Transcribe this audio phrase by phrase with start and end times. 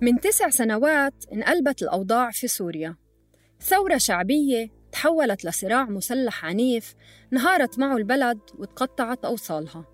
[0.00, 2.96] من تسع سنوات انقلبت الأوضاع في سوريا.
[3.60, 6.94] ثورة شعبية تحولت لصراع مسلح عنيف
[7.32, 9.84] انهارت معه البلد وتقطعت أوصالها.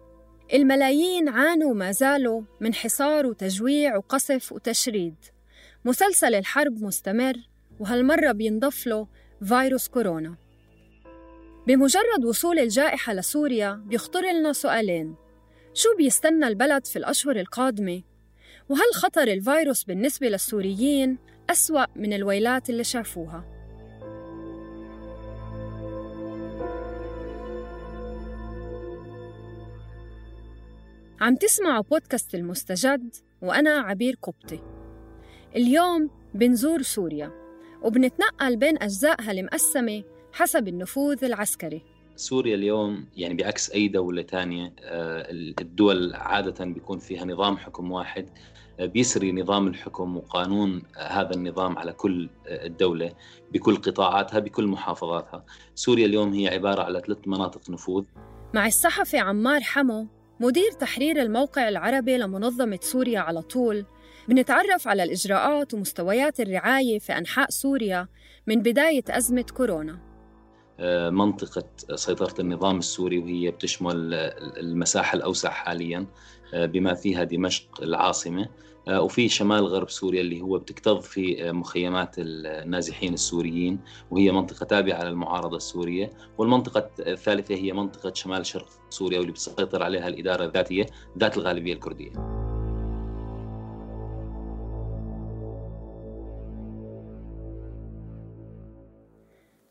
[0.55, 5.15] الملايين عانوا ما زالوا من حصار وتجويع وقصف وتشريد.
[5.85, 7.35] مسلسل الحرب مستمر
[7.81, 9.09] وهالمرة بينضف له
[9.45, 10.37] فيروس كورونا.
[11.67, 15.15] بمجرد وصول الجائحة لسوريا بيخطر لنا سؤالين.
[15.75, 18.03] شو بيستنى البلد في الأشهر القادمة؟
[18.73, 21.19] وهل خطر الفيروس بالنسبة للسوريين
[21.51, 23.45] أسوأ من الويلات اللي شافوها؟
[31.21, 34.61] عم تسمعوا بودكاست المستجد وأنا عبير قبطي
[35.57, 37.31] اليوم بنزور سوريا
[37.83, 41.83] وبنتنقل بين أجزائها المقسمة حسب النفوذ العسكري
[42.17, 44.75] سوريا اليوم يعني بعكس أي دولة ثانية
[45.61, 48.29] الدول عادة بيكون فيها نظام حكم واحد
[48.81, 53.13] بيسري نظام الحكم وقانون هذا النظام على كل الدولة
[53.53, 55.45] بكل قطاعاتها بكل محافظاتها.
[55.75, 58.05] سوريا اليوم هي عبارة على ثلاث مناطق نفوذ.
[58.55, 60.07] مع الصحفي عمار حمو
[60.41, 63.87] مدير تحرير الموقع العربي لمنظمة سوريا على طول
[64.29, 68.09] بنتعرف على الإجراءات ومستويات الرعاية في أنحاء سوريا
[68.47, 70.12] من بداية أزمة كورونا.
[71.11, 74.15] منطقة سيطرة النظام السوري وهي بتشمل
[74.61, 76.07] المساحة الأوسع حاليا
[76.55, 78.49] بما فيها دمشق العاصمة
[78.89, 85.57] وفي شمال غرب سوريا اللي هو بتكتظ في مخيمات النازحين السوريين وهي منطقة تابعة للمعارضة
[85.57, 86.11] السورية.
[86.39, 90.87] والمنطقة الثالثة هي منطقة شمال شرق سوريا واللي بتسيطر عليها الإدارة الذاتية
[91.19, 92.32] ذات الغالبية الكردية.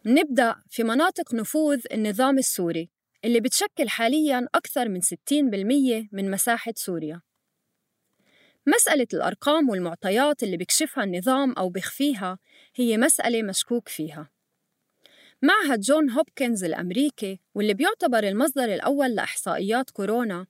[0.06, 2.89] نبدأ في مناطق نفوذ النظام السوري
[3.25, 7.22] اللي بتشكل حالياً أكثر من 60% من مساحة سوريا.
[8.67, 12.39] مسألة الأرقام والمعطيات اللي بيكشفها النظام أو بيخفيها
[12.75, 14.29] هي مسألة مشكوك فيها.
[15.41, 20.47] معهد جون هوبكنز الأمريكي واللي بيعتبر المصدر الأول لإحصائيات كورونا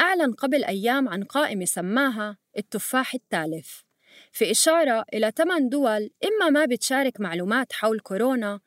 [0.00, 3.84] أعلن قبل أيام عن قائمة سماها التفاح التالف
[4.32, 8.60] في إشارة إلى ثمان دول إما ما بتشارك معلومات حول كورونا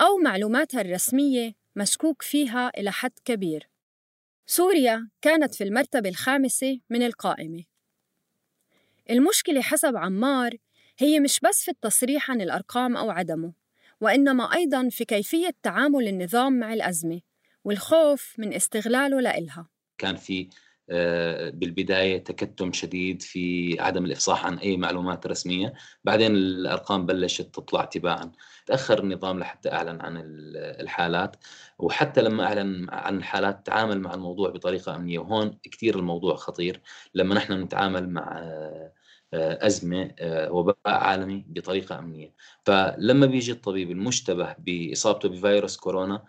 [0.00, 3.68] أو معلوماتها الرسمية مشكوك فيها إلى حد كبير.
[4.46, 7.64] سوريا كانت في المرتبة الخامسة من القائمة.
[9.10, 10.56] المشكلة حسب عمار
[10.98, 13.52] هي مش بس في التصريح عن الأرقام أو عدمه،
[14.00, 17.20] وإنما أيضاً في كيفية تعامل النظام مع الأزمة
[17.64, 19.68] والخوف من استغلاله لإلها.
[19.98, 20.48] كان في
[21.52, 25.72] بالبداية تكتم شديد في عدم الإفصاح عن أي معلومات رسمية،
[26.04, 28.32] بعدين الأرقام بلشت تطلع تباعا،
[28.66, 30.22] تأخر النظام لحتى أعلن عن
[30.56, 31.36] الحالات،
[31.78, 36.80] وحتى لما أعلن عن الحالات تعامل مع الموضوع بطريقة أمنية، وهون كثير الموضوع خطير.
[37.14, 38.50] لما نحن نتعامل مع
[39.34, 40.14] أزمة
[40.50, 42.34] وباء عالمي بطريقة أمنية،
[42.64, 46.24] فلما بيجي الطبيب المشتبه بإصابته بفيروس كورونا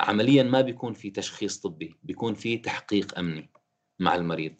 [0.00, 3.50] عمليا ما بيكون في تشخيص طبي، بيكون في تحقيق أمني.
[3.98, 4.52] مع المريض.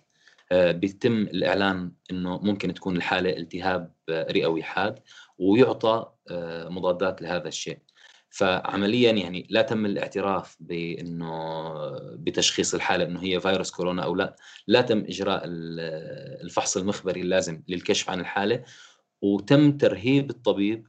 [0.52, 4.98] بيتم الإعلان أنه ممكن تكون الحالة التهاب رئوي حاد
[5.38, 6.06] ويعطى
[6.70, 7.78] مضادات لهذا الشيء.
[8.30, 11.74] فعمليا يعني لا تم الاعتراف بإنه
[12.16, 14.36] بتشخيص الحالة إنه هي فيروس كورونا أو لا،
[14.66, 18.64] لا تم إجراء الفحص المخبري اللازم للكشف عن الحالة.
[19.22, 20.86] وتم ترهيب الطبيب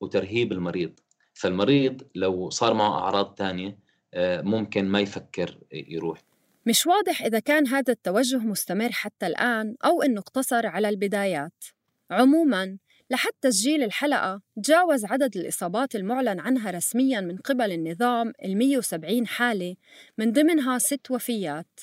[0.00, 1.00] وترهيب المريض،
[1.34, 3.78] فالمريض لو صار معه أعراض ثانية
[4.16, 6.22] ممكن ما يفكر يروح.
[6.66, 11.64] مش واضح إذا كان هذا التوجه مستمر حتى الآن أو إنه اقتصر على البدايات.
[12.10, 12.78] عموماً
[13.10, 19.76] لحد تسجيل الحلقة تجاوز عدد الإصابات المعلن عنها رسمياً من قبل النظام ال 170 حالة
[20.18, 21.80] من ضمنها ست وفيات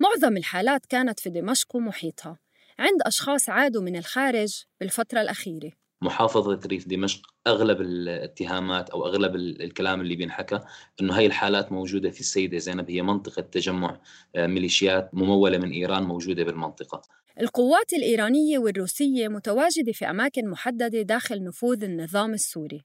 [0.00, 2.38] معظم الحالات كانت في دمشق ومحيطها
[2.78, 5.72] عند أشخاص عادوا من الخارج بالفترة الأخيرة
[6.02, 10.60] محافظة ريف دمشق أغلب الاتهامات أو أغلب الكلام اللي بينحكى
[11.00, 14.00] أنه هاي الحالات موجودة في السيدة زينب هي منطقة تجمع
[14.36, 17.02] آه، ميليشيات ممولة من إيران موجودة بالمنطقة.
[17.40, 22.84] القوات الإيرانية والروسية متواجدة في أماكن محددة داخل نفوذ النظام السوري.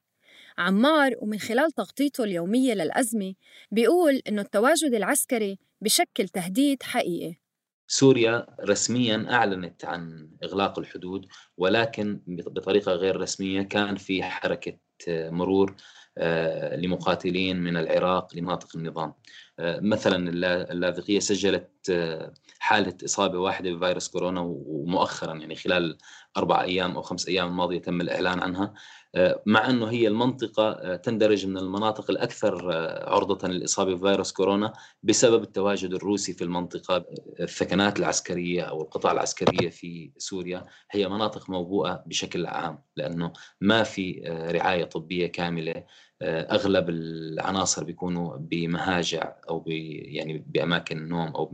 [0.57, 3.33] عمار ومن خلال تغطيته اليومية للأزمة
[3.71, 7.40] بيقول إنه التواجد العسكري بشكل تهديد حقيقي.
[7.91, 11.25] سوريا رسميا أعلنت عن إغلاق الحدود
[11.57, 14.77] ولكن بطريقة غير رسمية كان في حركة
[15.09, 15.75] مرور
[16.17, 19.13] آه، لمقاتلين من العراق لمناطق النظام.
[19.59, 20.29] آه، مثلا
[20.71, 25.97] اللاذقية سجلت آه، حالة إصابة واحدة بفيروس كورونا ومؤخرا يعني خلال
[26.37, 28.73] أربع أيام أو خمس أيام الماضية تم الإعلان عنها.
[29.15, 34.73] آه، مع إنه هي المنطقة آه، تندرج من المناطق الأكثر آه، عرضة للإصابة بفيروس كورونا
[35.03, 37.05] بسبب التواجد الروسي في المنطقة.
[37.39, 44.21] الثكنات العسكرية أو القطع العسكرية في سوريا هي مناطق موبوءة بشكل عام لأنه ما في
[44.51, 45.83] رعاية طبية كاملة.
[46.23, 51.45] أغلب العناصر بيكونوا بمهاجع أو يعني بأماكن نوم أو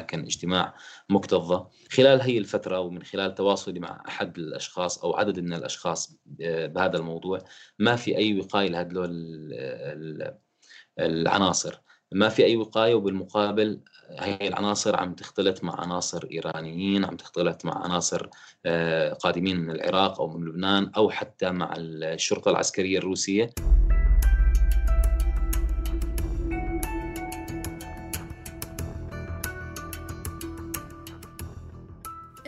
[0.00, 0.74] كان اجتماع
[1.08, 1.68] مكتظة.
[1.90, 6.96] خلال هي الفترة ومن خلال تواصلي مع أحد الأشخاص أو عدد من الأشخاص آه، بهذا
[6.96, 7.38] الموضوع
[7.78, 9.10] ما في أي وقاية لهدول
[10.98, 11.80] العناصر.
[12.12, 17.84] ما في أي وقاية وبالمقابل هي العناصر عم تختلط مع عناصر إيرانيين عم تختلط مع
[17.84, 18.28] عناصر
[18.66, 23.50] آه، قادمين من العراق أو من لبنان أو حتى مع الشرطة العسكرية الروسية.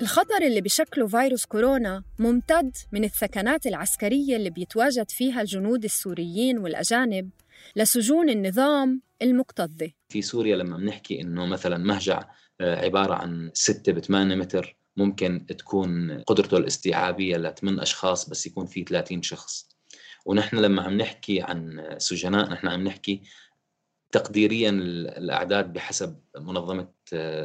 [0.00, 7.30] الخطر اللي بشكله فيروس كورونا ممتد من الثكنات العسكرية اللي بيتواجد فيها الجنود السوريين والأجانب
[7.76, 12.24] لسجون النظام المكتظة في سوريا لما بنحكي إنه مثلا مهجع
[12.60, 18.66] آه، عبارة عن 6 ب 8 متر ممكن تكون قدرته الاستيعابية لثمان أشخاص بس يكون
[18.66, 19.68] في 30 شخص.
[20.26, 23.22] ونحن لما عم نحكي عن سجناء نحن عم نحكي
[24.12, 26.88] تقديريا الأعداد بحسب منظمة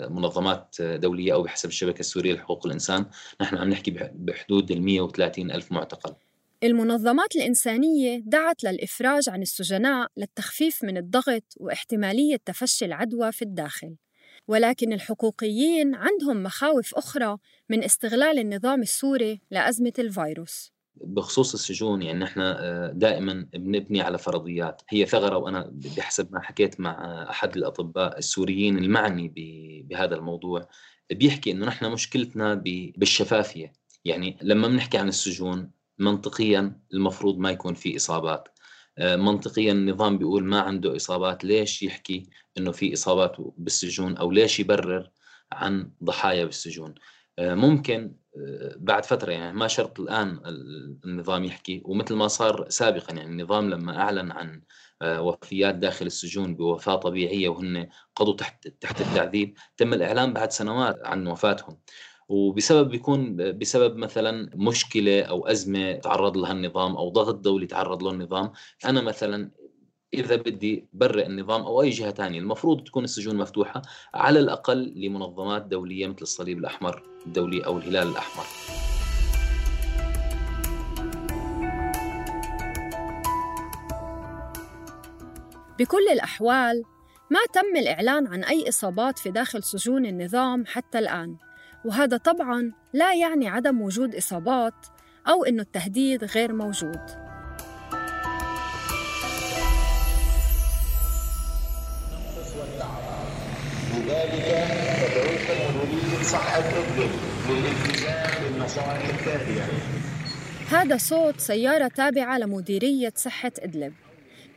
[0.10, 3.06] منظمات دولية أو بحسب الشبكة السورية لحقوق الإنسان.
[3.42, 6.15] نحن عم نحكي بحدود ال 130 ألف معتقل.
[6.63, 13.95] المنظمات الإنسانية دعت للإفراج عن السجناء للتخفيف من الضغط واحتمالية تفشي العدوى في الداخل.
[14.48, 17.38] ولكن الحقوقيين عندهم مخاوف أخرى
[17.69, 20.74] من استغلال النظام السوري لأزمة الفيروس.
[20.95, 24.81] بخصوص السجون يعني نحن آه، دائما بنبني على فرضيات.
[24.90, 29.34] هي ثغرة وأنا بحسب ما حكيت مع أحد الأطباء السوريين المعني
[29.88, 30.68] بهذا الموضوع
[31.12, 32.54] بيحكي إنه نحن مشكلتنا
[32.98, 33.74] بالشفافية.
[34.06, 38.48] يعني لما بنحكي عن السجون منطقيا المفروض ما يكون في إصابات.
[38.98, 44.60] آه، منطقيا النظام بيقول ما عنده إصابات ليش يحكي إنه في إصابات بالسجون أو ليش
[44.60, 45.10] يبرر
[45.51, 46.95] عن ضحايا بالسجون؟
[47.40, 48.16] آه، ممكن
[48.77, 50.39] بعد فترة يعني ما شرط الآن
[51.06, 54.62] النظام يحكي ومثل ما صار سابقا يعني النظام لما أعلن عن
[55.01, 61.00] آه، وفيات داخل السجون بوفاة طبيعية وهن قضوا تحت تحت التعذيب تم الإعلان بعد سنوات
[61.03, 61.77] عن وفاتهم.
[62.30, 68.12] وبسبب بيكون بسبب مثلا مشكلة أو أزمة تعرض لها النظام أو ضغط دولي تعرض له
[68.12, 68.52] النظام
[68.85, 69.52] أنا مثلا
[70.14, 73.82] إذا بدي برئ النظام أو أي جهة ثانية المفروض تكون السجون مفتوحة
[74.14, 78.46] على الأقل لمنظمات دولية مثل الصليب الأحمر الدولي أو الهلال الأحمر.
[85.80, 86.84] بكل الأحوال
[87.30, 91.38] ما تم الإعلان عن أي إصابات في داخل سجون النظام حتى الآن
[91.86, 94.86] وهذا طبعا لا يعني عدم وجود إصابات
[95.28, 97.22] أو إنه التهديد غير موجود.
[106.33, 107.11] صحة إدلب
[107.49, 109.63] للالتزام بالنصائح التالية.
[110.69, 113.94] هذا صوت سيارة تابعة لمديرية صحة إدلب.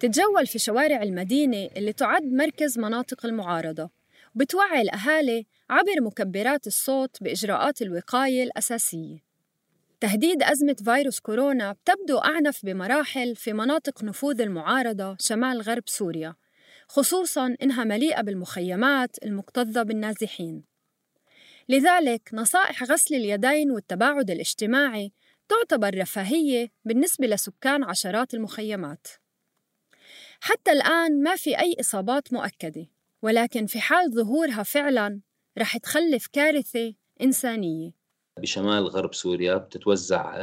[0.00, 3.90] تتجول في شوارع المدينة اللي تعد مركز مناطق المعارضة.
[4.36, 9.18] وبتوعي الأهالي عبر مكبرات الصوت بإجراءات الوقاية الأساسية.
[10.00, 16.34] تهديد أزمة فيروس كورونا بتبدو أعنف بمراحل في مناطق نفوذ المعارضة شمال غرب سوريا
[16.88, 20.75] خصوصاً إنها مليئة بالمخيمات المكتظة بالنازحين.
[21.68, 25.12] لذلك نصائح غسل اليدين والتباعد الاجتماعي
[25.48, 29.06] تعتبر رفاهية بالنسبة لسكان عشرات المخيمات.
[30.40, 32.86] حتى الآن ما في أي إصابات مؤكدة
[33.22, 35.20] ولكن في حال ظهورها فعلاً
[35.58, 37.90] رح تخلف كارثة إنسانية.
[38.38, 40.34] بشمال غرب سوريا بتتوزع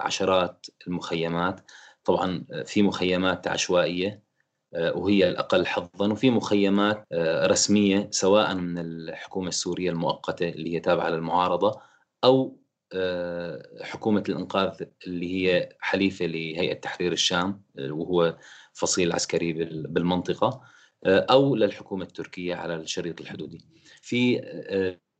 [0.00, 1.60] عشرات المخيمات.
[2.04, 4.25] طبعا في مخيمات عشوائية.
[4.74, 7.06] وهي الأقل حظا وفي مخيمات
[7.44, 11.80] رسمية سواء من الحكومة السورية المؤقتة اللي هي تابعة للمعارضة
[12.24, 12.58] أو
[13.82, 18.36] حكومة الإنقاذ اللي هي حليفة لهيئة تحرير الشام وهو
[18.72, 19.52] فصيل عسكري
[19.88, 20.60] بالمنطقة
[21.06, 23.64] أو للحكومة التركية على الشريط الحدودي.
[24.02, 24.40] في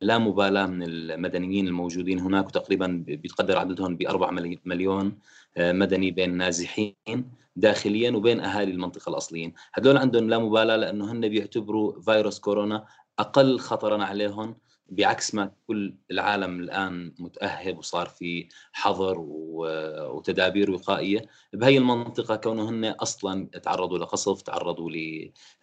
[0.01, 4.31] لا مبالاة من المدنيين الموجودين هناك وتقريبا بيتقدر عددهم ب 4
[4.65, 5.19] مليون
[5.57, 12.01] مدني بين نازحين داخليا وبين أهالي المنطقة الأصليين، هذول عندهم لا مبالاة لأنه هن بيعتبروا
[12.01, 12.85] فيروس كورونا
[13.19, 14.55] أقل خطرا عليهم
[14.89, 21.21] بعكس ما كل العالم الآن متأهب وصار في حظر وتدابير وقائية
[21.53, 24.91] بهي المنطقة كونهن أصلا تعرضوا لقصف تعرضوا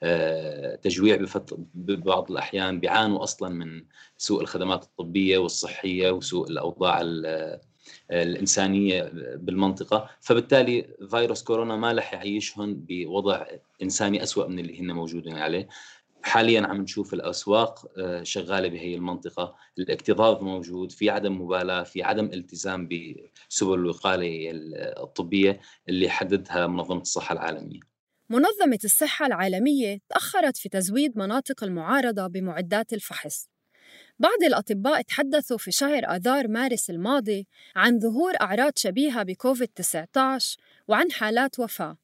[0.02, 1.26] لتجويع
[1.74, 3.84] ببعض الأحيان بيعانوا أصلا من
[4.18, 7.02] سوء الخدمات الطبية والصحية وسوء الأوضاع
[8.10, 10.10] الإنسانية بالمنطقة.
[10.20, 13.46] فبالتالي فيروس كورونا ما رح يعيشهم بوضع
[13.82, 15.68] إنساني أسوأ من اللي هن موجودين عليه.
[16.24, 22.24] حاليا عم نشوف الأسواق آه، شغالة بهي المنطقة، الاكتظاظ موجود، في عدم مبالاة، في عدم
[22.24, 24.50] التزام بسبل الوقايه
[25.02, 27.80] الطبية اللي حددها منظمة الصحة العالمية.
[28.30, 33.48] منظمة الصحة العالمية تأخرت في تزويد مناطق المعارضة بمعدات الفحص.
[34.18, 40.56] بعض الأطباء تحدثوا في شهر آذار مارس الماضي عن ظهور أعراض شبيهة بكوفيد 19
[40.88, 41.96] وعن حالات وفاة،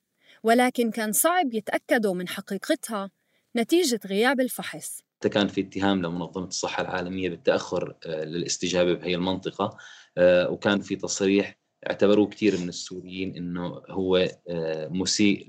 [0.42, 3.10] ولكن كان صعب يتأكدوا من حقيقتها
[3.56, 9.76] نتيجة غياب الفحص كان في اتهام لمنظمة الصحة العالمية بالتأخر آه، للاستجابة بهي المنطقة
[10.18, 15.46] آه، وكان في تصريح اعتبروه كثير من السوريين إنه هو آه، مسيء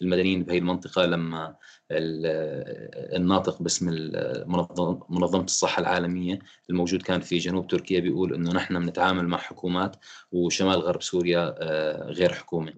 [0.00, 1.56] للمدنيين بهي المنطقة لما
[3.16, 3.88] الناطق باسم
[5.08, 6.38] منظمة الصحة العالمية
[6.70, 9.96] الموجود كان في جنوب تركيا بيقول إنه نحن بنتعامل مع حكومات
[10.32, 11.54] وشمال غرب سوريا
[12.12, 12.72] غير حكومة.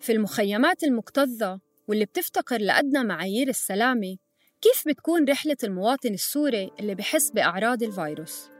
[0.00, 4.16] في المخيمات المكتظة واللي بتفتقر لأدنى معايير السلامة
[4.60, 8.50] كيف بتكون رحلة المواطن السوري اللي بحس بأعراض الفيروس؟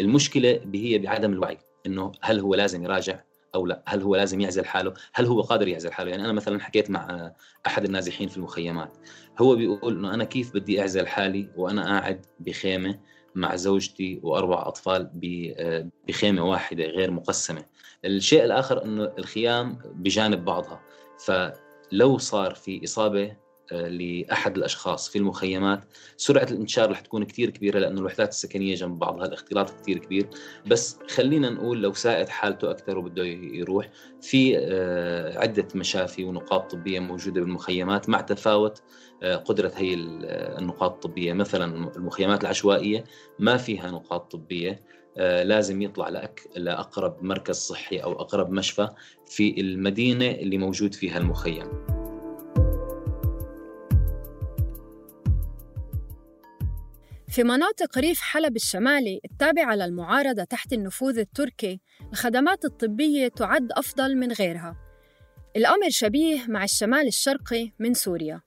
[0.00, 3.20] المشكلة هي بعدم الوعي إنه هل هو لازم يراجع
[3.54, 6.60] أو لا؟ هل هو لازم يعزل حاله؟ هل هو قادر يعزل حاله؟ يعني أنا مثلا
[6.60, 7.32] حكيت مع
[7.66, 8.96] أحد النازحين في المخيمات
[9.38, 13.00] هو بيقول إنه أنا كيف بدي أعزل حالي وأنا قاعد بخيمة
[13.34, 15.10] مع زوجتي وأربع أطفال
[16.08, 17.64] بخيمة واحدة غير مقسمة؟
[18.04, 20.80] الشيء الآخر أنه الخيام بجانب بعضها.
[21.26, 23.36] فلو صار في إصابة
[23.72, 25.80] آه، لأحد الأشخاص في المخيمات
[26.16, 30.28] سرعة الانتشار رح تكون كثير كبيرة لأنه الوحدات السكنية جنب بعضها الاختلاط كثير كبير.
[30.66, 33.90] بس خلينا نقول لو سائد حالته أكثر وبده يروح
[34.20, 38.82] في آه، عدة مشافي ونقاط طبية موجودة بالمخيمات مع تفاوت
[39.22, 41.32] آه، قدرة هي النقاط الطبية.
[41.32, 43.04] مثلا المخيمات العشوائية
[43.38, 44.70] ما فيها نقاط طبية.
[44.70, 46.40] آه، لازم يطلع لأك...
[46.56, 48.88] لأقرب مركز صحي أو أقرب مشفى
[49.26, 51.86] في المدينة اللي موجود فيها المخيم.
[57.28, 61.80] في مناطق ريف حلب الشمالي التابعة للمعارضة تحت النفوذ التركي
[62.12, 64.76] الخدمات الطبية تعد أفضل من غيرها.
[65.56, 68.40] الأمر شبيه مع الشمال الشرقي من سوريا.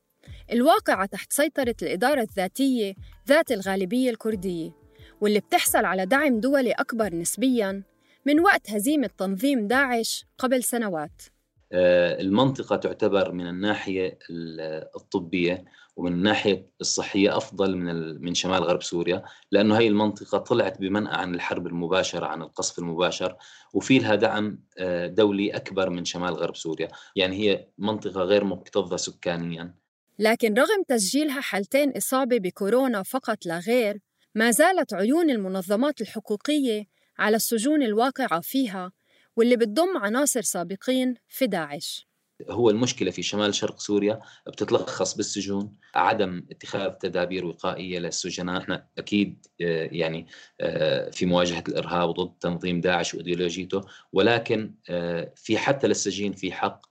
[0.51, 2.93] الواقعة تحت سيطرة الإدارة الذاتية
[3.27, 4.80] ذات الغالبية الكردية.
[5.21, 7.83] واللي بتحصل على دعم دولي أكبر نسبياً
[8.25, 11.21] من وقت هزيمة تنظيم داعش قبل سنوات.
[11.73, 14.19] آه، المنطقة تعتبر من الناحية
[14.95, 21.13] الطبية ومن الناحية الصحية أفضل من من شمال غرب سوريا لأنه هي المنطقة طلعت بمنأى
[21.13, 23.35] عن الحرب المباشرة عن القصف المباشر
[23.73, 26.87] وفي لها دعم آه، دولي أكبر من شمال غرب سوريا.
[27.15, 29.75] يعني هي منطقة غير مكتظة سكانيا.
[30.19, 33.99] لكن رغم تسجيلها حالتين إصابة بكورونا فقط لا غير
[34.35, 36.85] ما زالت عيون المنظمات الحقوقية
[37.19, 38.91] على السجون الواقعة فيها
[39.35, 42.07] واللي بتضم عناصر سابقين في داعش.
[42.49, 49.45] هو المشكلة في شمال شرق سوريا بتتلخص بالسجون عدم اتخاذ تدابير وقائية للسجناء إحنا أكيد
[49.61, 50.27] آه، يعني
[50.61, 53.81] آه، في مواجهة الإرهاب وضد تنظيم داعش وإيديولوجيته
[54.13, 56.81] ولكن آه، في حتى للسجين في حق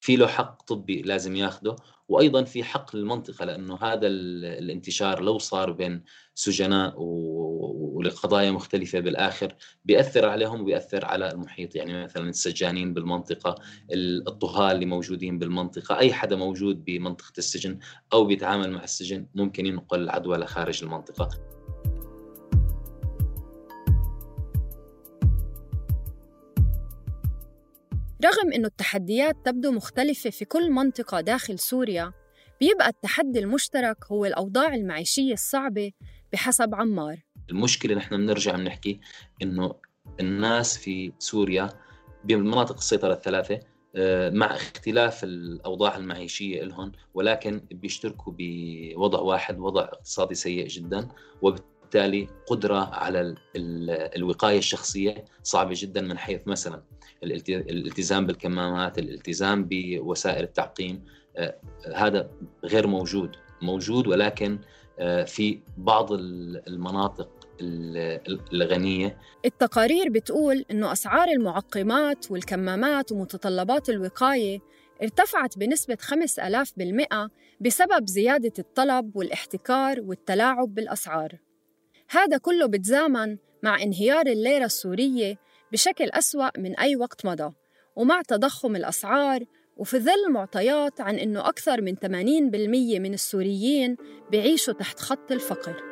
[0.00, 1.76] في له حق طبي لازم ياخده
[2.08, 6.02] وأيضا في حق للمنطقه لأنه هذا الانتشار لو صار بين
[6.34, 11.76] سجناء ولقضايا مختلفة بالآخر بيأثر عليهم وبيأثر على المحيط.
[11.76, 13.54] يعني مثلا السجانين بالمنطقة
[13.92, 17.78] الطهاه اللي موجودين بالمنطقة أي حدا موجود بمنطقة السجن
[18.12, 21.55] أو بيتعامل مع السجن ممكن ينقل العدوى لخارج المنطقة.
[28.24, 32.12] رغم أن التحديات تبدو مختلفة في كل منطقة داخل سوريا
[32.60, 35.92] بيبقى التحدي المشترك هو الأوضاع المعيشية الصعبة
[36.32, 37.16] بحسب عمار.
[37.50, 39.00] المشكلة نحن بنرجع بنحكي
[39.42, 39.74] إنه
[40.20, 41.68] الناس في سوريا
[42.24, 43.60] بمناطق السيطرة الثلاثة
[43.96, 51.08] آه، مع اختلاف الأوضاع المعيشية لهم ولكن بيشتركوا بوضع واحد وضع اقتصادي سيء جدا
[51.42, 51.75] وبالتالي
[52.46, 53.34] قدرة على
[54.16, 56.82] الوقاية الشخصية صعبة جدا من حيث مثلا
[57.22, 61.04] الالتزام بالكمامات الالتزام بوسائل التعقيم
[61.36, 61.56] آه،
[61.94, 62.30] هذا
[62.64, 64.58] غير موجود موجود ولكن
[64.98, 67.28] آه، في بعض المناطق
[68.52, 69.18] الغنية.
[69.44, 74.58] التقارير بتقول إنه أسعار المعقمات والكمامات ومتطلبات الوقاية
[75.02, 81.45] ارتفعت بنسبة 5000% بسبب زيادة الطلب والاحتكار والتلاعب بالأسعار.
[82.08, 85.38] هذا كله بتزامن مع انهيار الليرة السورية
[85.72, 87.54] بشكل أسوأ من أي وقت مضى
[87.96, 89.44] ومع تضخم الأسعار
[89.76, 92.04] وفي ظل معطيات عن أنه أكثر من 80%
[93.00, 93.96] من السوريين
[94.30, 95.82] بيعيشوا تحت خط الفقر.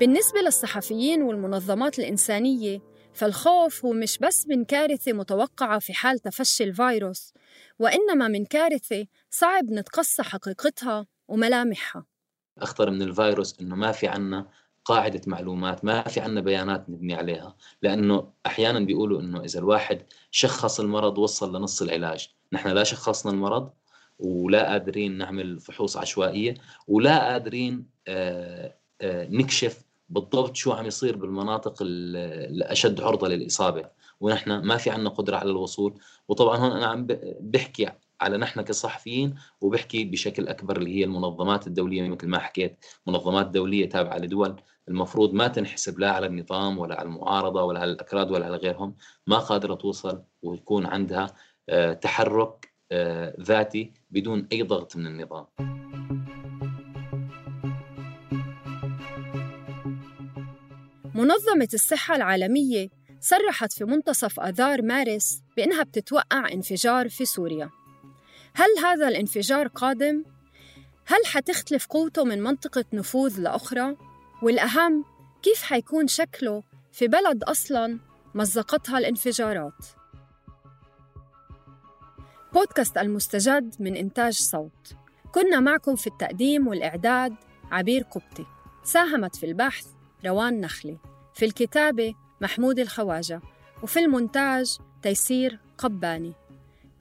[0.00, 2.80] بالنسبة للصحفيين والمنظمات الإنسانية
[3.12, 7.32] فالخوف هو مش بس من كارثة متوقعة في حال تفشي الفيروس
[7.78, 12.04] وإنما من كارثة صعب نتقصى حقيقتها وملامحها.
[12.58, 14.48] أخطر من الفيروس إنه ما في عنا
[14.84, 20.80] قاعدة معلومات ما في عنا بيانات نبني عليها لأنه أحيانا بيقولوا إنه إذا الواحد شخص
[20.80, 22.28] المرض وصل لنص العلاج.
[22.52, 23.70] نحن لا شخصنا المرض
[24.18, 26.54] ولا قادرين نعمل فحوص عشوائية
[26.88, 33.90] ولا قادرين آه، آه، نكشف بالضبط شو عم يصير بالمناطق الأشد عرضة للإصابة.
[34.22, 36.00] ونحن ما في عندنا قدرة على الوصول.
[36.28, 37.06] وطبعا هون أنا عم
[37.40, 37.88] بحكي
[38.20, 42.08] على نحن كصحفيين وبحكي بشكل أكبر اللي هي المنظمات الدولية.
[42.08, 44.56] مثل ما حكيت منظمات دولية تابعة لدول
[44.88, 48.94] المفروض ما تنحسب لا على النظام ولا على المعارضة ولا على الأكراد ولا على غيرهم.
[49.26, 51.26] ما قادرة توصل ويكون عندها
[51.68, 55.46] آه، تحرك آه، ذاتي بدون أي ضغط من النظام.
[61.14, 62.88] منظمة الصحة العالمية
[63.22, 67.70] صرحت في منتصف آذار مارس بأنها بتتوقع انفجار في سوريا
[68.54, 70.24] هل هذا الانفجار قادم؟
[71.06, 73.96] هل حتختلف قوته من منطقة نفوذ لأخرى؟
[74.42, 75.04] والأهم
[75.42, 77.98] كيف حيكون شكله في بلد أصلاً
[78.34, 79.86] مزقتها الانفجارات؟
[82.52, 84.96] بودكاست المستجد من إنتاج صوت
[85.34, 87.34] كنا معكم في التقديم والإعداد
[87.70, 88.46] عبير قبطي
[88.84, 89.86] ساهمت في البحث
[90.26, 90.98] روان نخلي
[91.34, 93.40] في الكتابة محمود الخواجة
[93.82, 96.32] وفي المونتاج تيسير قباني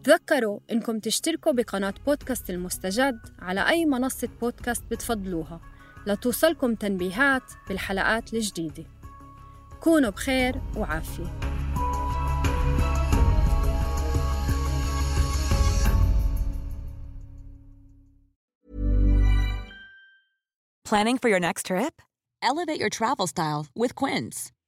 [0.03, 5.61] تذكروا إنكم تشتركوا بقناة بودكاست المستجد على أي منصة بودكاست بتفضلوها
[6.07, 8.85] لتوصلكم تنبيهات بالحلقات الجديدة
[9.79, 11.51] كونوا بخير وعافية
[20.85, 22.01] Planning for your next trip?
[22.43, 24.51] Elevate your travel style with Quince.